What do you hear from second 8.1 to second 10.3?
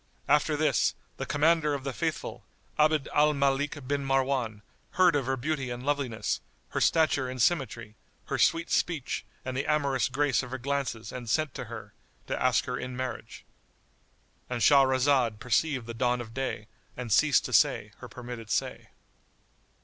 her sweet speech and the amorous